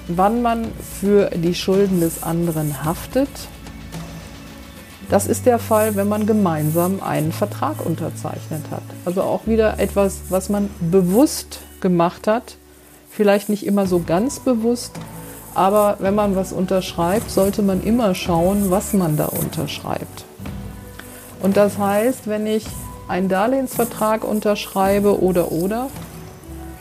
wann 0.07 0.41
man 0.41 0.67
für 1.00 1.29
die 1.29 1.55
Schulden 1.55 2.00
des 2.00 2.24
anderen 2.24 2.84
haftet 2.84 3.29
das 5.10 5.28
ist 5.28 5.46
der 5.46 5.60
Fall, 5.60 5.96
wenn 5.96 6.08
man 6.08 6.26
gemeinsam 6.26 7.02
einen 7.02 7.32
Vertrag 7.32 7.86
unterzeichnet 7.86 8.63
hat. 8.72 8.84
Also 9.06 9.22
auch 9.22 9.46
wieder 9.46 9.80
etwas, 9.80 10.22
was 10.30 10.50
man 10.50 10.70
bewusst 10.80 11.60
gemacht 11.82 12.28
hat. 12.28 12.58
Vielleicht 13.10 13.50
nicht 13.50 13.65
immer 13.65 13.88
so 13.88 14.00
ganz 14.00 14.39
bewusst, 14.39 14.91
aber 15.54 15.98
wenn 16.00 16.15
man 16.15 16.36
was 16.36 16.52
unterschreibt, 16.52 17.32
sollte 17.32 17.62
man 17.62 17.82
immer 17.82 18.13
schauen, 18.13 18.72
was 18.72 18.94
man 18.94 19.15
da 19.15 19.26
unterschreibt. 19.26 20.26
Und 21.41 21.56
das 21.56 21.78
heißt, 21.78 22.28
wenn 22.28 22.46
ich 22.46 22.65
einen 23.08 23.30
Darlehensvertrag 23.30 24.24
unterschreibe 24.24 25.22
oder 25.22 25.52
oder, 25.52 25.88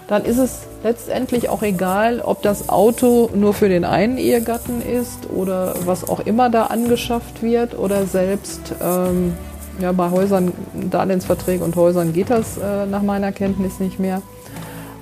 dann 0.07 0.25
ist 0.25 0.38
es 0.38 0.62
letztendlich 0.83 1.49
auch 1.49 1.62
egal, 1.62 2.21
ob 2.21 2.43
das 2.43 2.69
Auto 2.69 3.31
nur 3.35 3.55
für 3.55 3.69
den 3.69 3.85
einen 3.85 4.19
Ehegatten 4.19 4.83
ist 4.83 5.31
oder 5.35 5.75
was 5.87 6.09
auch 6.09 6.21
immer 6.21 6.51
da 6.51 6.64
angeschafft 6.67 7.43
wird 7.43 7.79
oder 7.79 8.07
selbst 8.07 8.75
ähm, 8.83 9.35
ja, 9.81 9.93
bei 9.93 10.11
Häusern, 10.11 10.53
Darlehensverträge 10.90 11.64
und 11.64 11.75
Häusern 11.77 12.12
geht 12.12 12.31
das 12.31 12.59
äh, 12.59 12.87
nach 12.87 13.03
meiner 13.03 13.33
Kenntnis 13.33 13.81
nicht 13.81 13.99
mehr. 13.99 14.21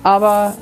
Aber 0.03 0.53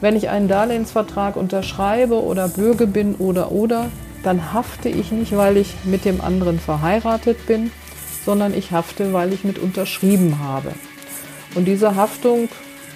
wenn 0.00 0.14
ich 0.16 0.28
einen 0.28 0.48
Darlehensvertrag 0.48 1.36
unterschreibe 1.36 2.22
oder 2.22 2.48
bürge 2.48 2.86
bin 2.86 3.14
oder 3.16 3.50
oder, 3.50 3.86
dann 4.22 4.52
hafte 4.52 4.88
ich 4.88 5.10
nicht, 5.12 5.36
weil 5.36 5.56
ich 5.56 5.74
mit 5.84 6.04
dem 6.04 6.20
anderen 6.20 6.58
verheiratet 6.58 7.46
bin, 7.46 7.70
sondern 8.24 8.54
ich 8.54 8.72
hafte, 8.72 9.12
weil 9.12 9.32
ich 9.32 9.44
mit 9.44 9.58
unterschrieben 9.58 10.38
habe. 10.42 10.72
Und 11.54 11.64
diese 11.64 11.96
Haftung 11.96 12.48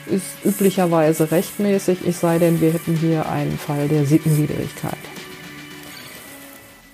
ist 0.06 0.44
üblicherweise 0.44 1.30
rechtmäßig, 1.30 1.98
es 2.06 2.20
sei 2.20 2.38
denn, 2.38 2.60
wir 2.60 2.72
hätten 2.72 2.96
hier 2.96 3.28
einen 3.28 3.58
Fall 3.58 3.88
der 3.88 4.06
Sittenwidrigkeit. 4.06 4.98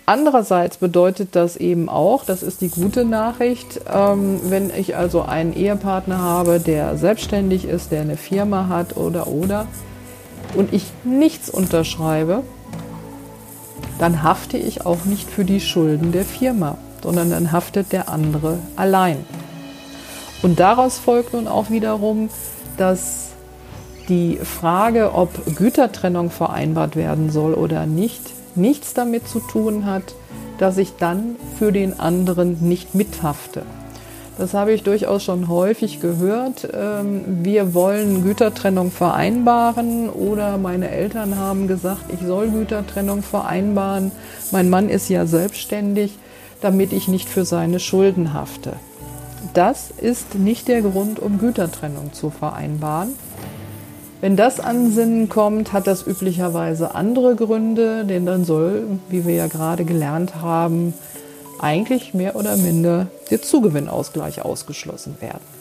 Andererseits 0.07 0.79
bedeutet 0.79 1.37
das 1.37 1.57
eben 1.57 1.88
auch, 1.88 2.25
das 2.25 2.42
ist 2.42 2.62
die 2.62 2.68
gute 2.68 3.05
Nachricht, 3.05 3.81
ähm, 3.88 4.40
wenn 4.42 4.70
ich 4.77 4.96
also 4.96 5.23
einen 5.23 5.53
Ehepartner 5.53 6.18
habe, 6.18 6.59
der 6.59 6.96
selbstständig 6.96 7.64
ist, 7.64 7.92
der 7.92 8.01
eine 8.01 8.16
Firma 8.16 8.66
hat 8.68 8.96
oder 8.96 9.29
oder 9.29 9.68
und 10.57 10.73
ich 10.73 10.87
nichts 11.05 11.49
unterschreibe, 11.49 12.42
dann 14.01 14.25
hafte 14.25 14.57
ich 14.59 14.85
auch 14.85 15.05
nicht 15.05 15.31
für 15.31 15.44
die 15.44 15.61
Schulden 15.61 16.11
der 16.11 16.25
Firma, 16.25 16.79
sondern 17.05 17.31
dann 17.31 17.53
haftet 17.53 17.92
der 17.92 18.09
andere 18.09 18.59
allein. 18.75 19.25
Und 20.42 20.59
daraus 20.59 20.99
folgt 20.99 21.35
nun 21.35 21.46
auch 21.46 21.70
wiederum, 21.70 22.31
dass 22.81 23.29
die 24.09 24.38
Frage, 24.38 25.14
ob 25.14 25.31
Gütertrennung 25.57 26.31
vereinbart 26.31 26.97
werden 26.97 27.31
soll 27.31 27.55
oder 27.55 27.87
nicht, 27.87 28.23
nichts 28.55 28.95
damit 28.95 29.29
zu 29.29 29.38
tun 29.40 29.87
hat, 29.87 30.14
dass 30.59 30.79
ich 30.79 30.97
dann 30.97 31.37
für 31.59 31.73
den 31.73 32.01
anderen 32.01 32.59
nicht 32.61 32.95
mithafte. 32.95 33.62
Das 34.37 34.55
habe 34.55 34.73
ich 34.73 34.83
durchaus 34.83 35.23
schon 35.23 35.49
häufig 35.49 36.01
gehört. 36.01 36.66
Ähm, 36.73 37.45
wir 37.45 37.75
wollen 37.75 38.25
Gütertrennung 38.25 38.90
vereinbaren 38.90 40.09
oder 40.09 40.57
meine 40.57 40.90
Eltern 40.90 41.37
haben 41.37 41.69
gesagt, 41.69 42.05
ich 42.12 42.27
soll 42.27 42.49
Gütertrennung 42.49 43.23
vereinbaren. 43.23 44.12
Mein 44.51 44.71
Mann 44.71 44.88
ist 44.88 45.11
ja 45.11 45.27
selbstständig, 45.27 46.19
damit 46.62 46.93
ich 46.95 47.07
nicht 47.07 47.29
für 47.29 47.45
seine 47.45 47.81
Schulden 47.81 48.33
hafte. 48.33 48.73
Das 49.55 49.90
ist 49.90 50.35
nicht 50.35 50.68
der 50.68 50.83
Grund, 50.83 51.18
um 51.18 51.38
Gütertrennung 51.38 52.12
zu 52.12 52.31
vereinbaren. 52.31 53.14
Wenn 54.20 54.37
das 54.37 54.61
an 54.61 54.92
Sinn 54.92 55.29
kommt, 55.31 55.72
hat 55.72 55.87
das 55.87 56.07
üblicherweise 56.07 56.94
andere 56.94 57.37
Gründe, 57.37 58.05
denn 58.05 58.26
dann 58.26 58.44
soll, 58.44 58.87
wie 59.09 59.24
wir 59.24 59.35
ja 59.35 59.46
gerade 59.46 59.85
gelernt 59.85 60.37
haben, 60.42 60.92
eigentlich 61.59 62.12
mehr 62.12 62.37
oder 62.37 62.57
minder 62.57 63.07
der 63.31 63.40
Zugewinnausgleich 63.40 64.42
ausgeschlossen 64.42 65.16
werden. 65.20 65.61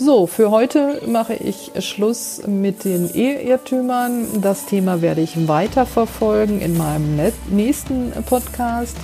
So, 0.00 0.28
für 0.28 0.50
heute 0.52 1.02
mache 1.08 1.34
ich 1.34 1.72
Schluss 1.80 2.42
mit 2.46 2.84
den 2.84 3.12
Eheirrtümern. 3.12 4.40
Das 4.40 4.66
Thema 4.66 5.02
werde 5.02 5.20
ich 5.20 5.48
weiter 5.48 5.86
verfolgen 5.86 6.60
in 6.60 6.76
meinem 6.76 7.20
nächsten 7.50 8.12
Podcast. 8.24 8.96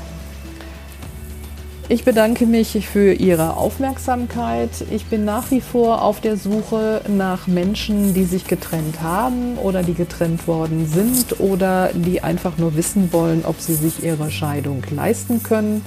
Ich 1.91 2.03
bedanke 2.03 2.47
mich 2.47 2.89
für 2.89 3.13
Ihre 3.13 3.59
Aufmerksamkeit. 3.59 4.71
Ich 4.91 5.05
bin 5.05 5.27
nach 5.27 5.51
wie 5.51 5.61
vor 5.61 6.01
auf 6.01 6.23
der 6.23 6.39
Suche 6.39 7.03
nach 7.09 7.47
Menschen, 7.47 8.15
die 8.15 8.25
sich 8.25 8.47
getrennt 8.47 9.03
haben 9.03 9.59
oder 9.59 9.83
die 9.83 9.93
getrennt 9.93 10.49
worden 10.49 10.89
sind 10.89 11.41
oder 11.41 11.91
die 11.93 12.23
einfach 12.23 12.57
nur 12.57 12.75
wissen 12.75 13.13
wollen, 13.13 13.45
ob 13.45 13.61
sie 13.61 13.75
sich 13.75 14.03
ihre 14.03 14.31
Scheidung 14.31 14.83
leisten 14.91 15.43
können. 15.43 15.85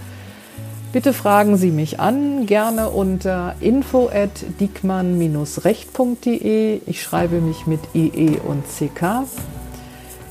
Bitte 0.93 1.13
fragen 1.13 1.57
Sie 1.57 1.71
mich 1.71 1.99
an, 1.99 2.45
gerne 2.45 2.89
unter 2.89 3.55
info 3.59 4.07
at 4.07 4.45
diekmann-recht.de. 4.59 6.81
Ich 6.85 7.01
schreibe 7.01 7.41
mich 7.41 7.65
mit 7.65 7.79
IE 7.95 8.37
und 8.47 8.65
CK. 8.67 9.23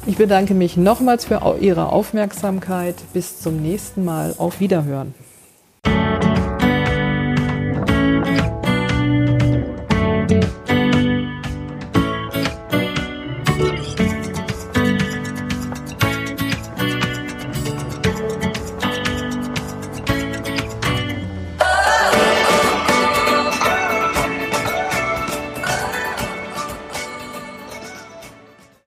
Ich 0.07 0.17
bedanke 0.17 0.55
mich 0.55 0.77
nochmals 0.77 1.25
für 1.25 1.57
Ihre 1.61 1.91
Aufmerksamkeit. 1.91 2.95
Bis 3.13 3.41
zum 3.41 3.57
nächsten 3.57 4.05
Mal. 4.05 4.33
Auf 4.39 4.61
Wiederhören. 4.61 5.26